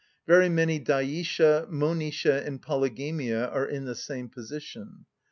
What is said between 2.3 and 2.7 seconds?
and